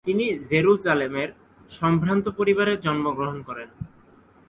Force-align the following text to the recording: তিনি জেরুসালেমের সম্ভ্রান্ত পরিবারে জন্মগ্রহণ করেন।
তিনি 0.07 0.25
জেরুসালেমের 0.49 1.29
সম্ভ্রান্ত 1.71 2.25
পরিবারে 2.39 2.73
জন্মগ্রহণ 2.85 3.37
করেন। 3.47 3.69